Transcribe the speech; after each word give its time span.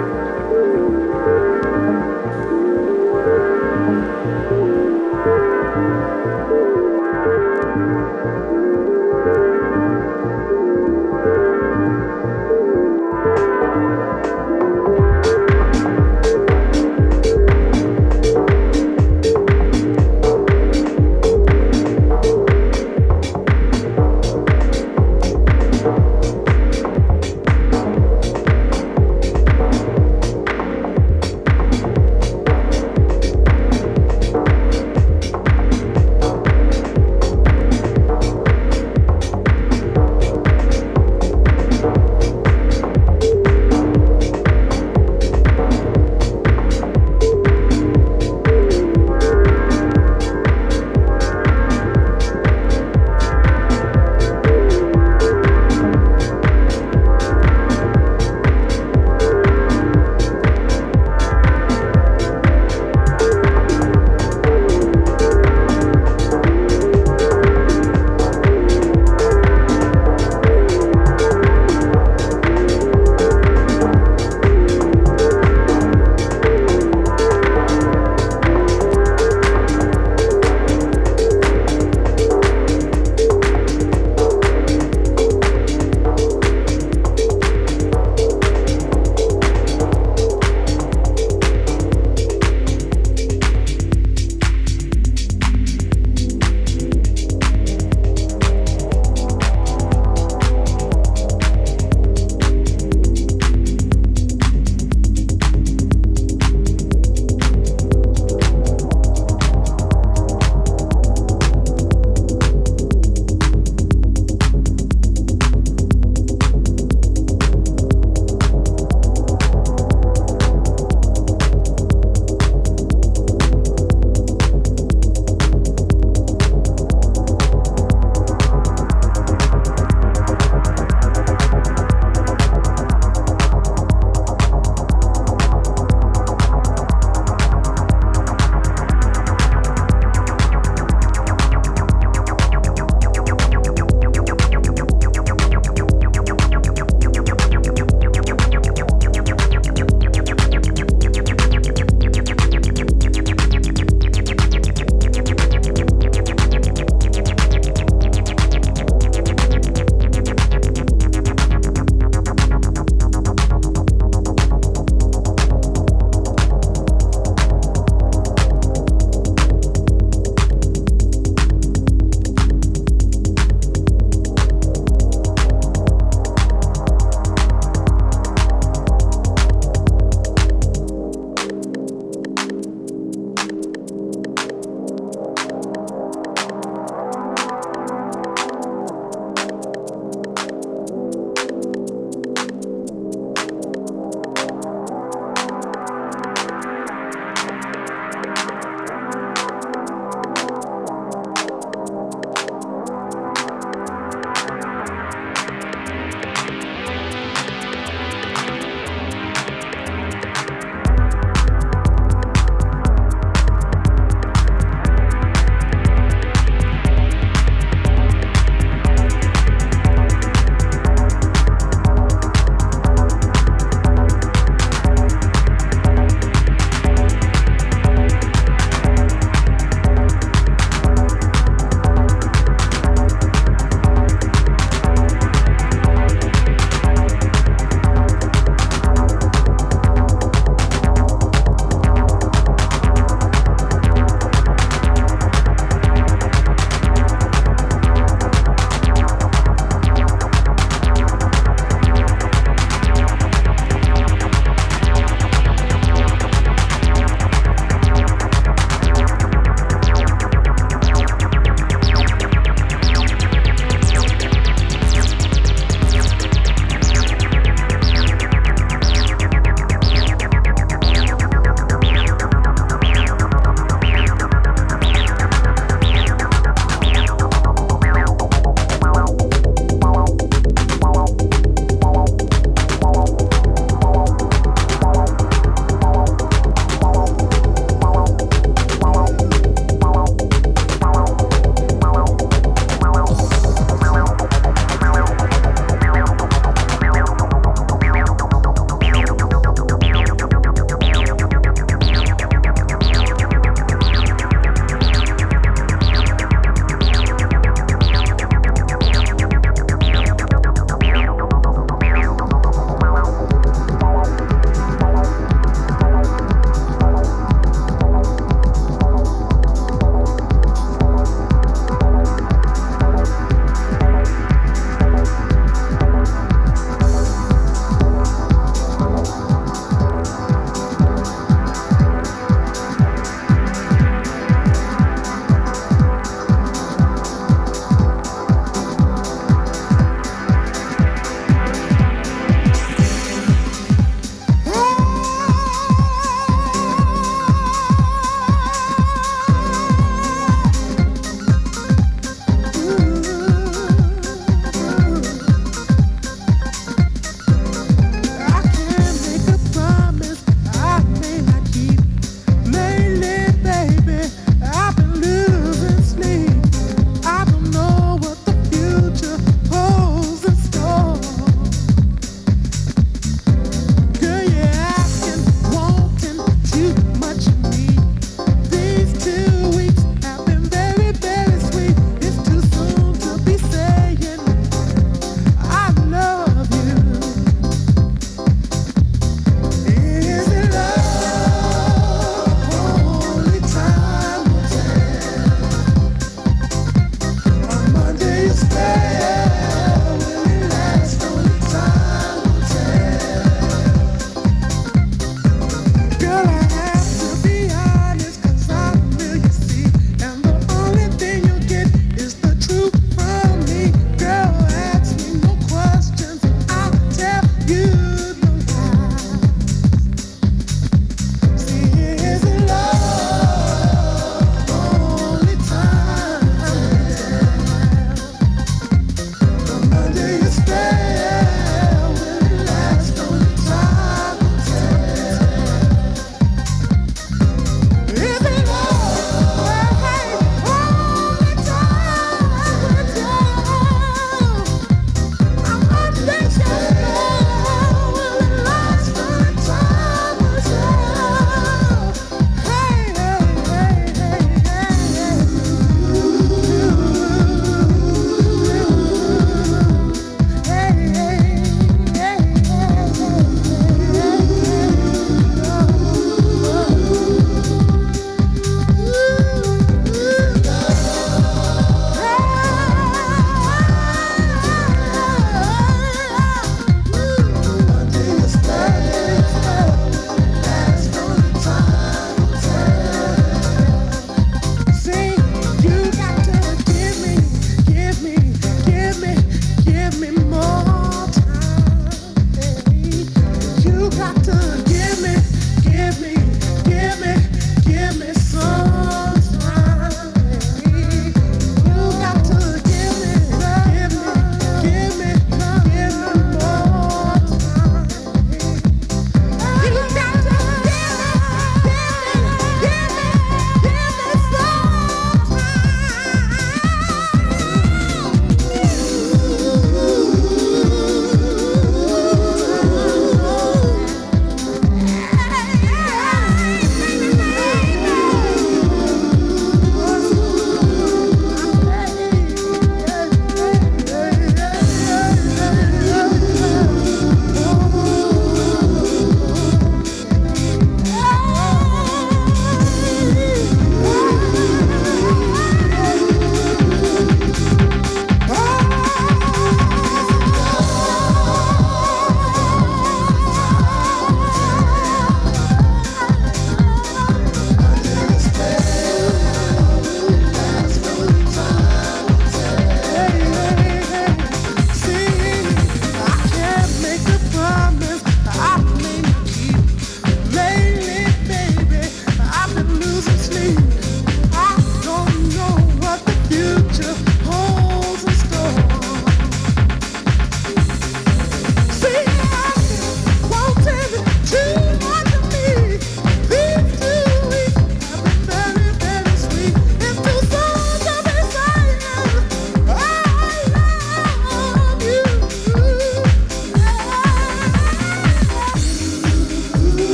Música 0.00 0.69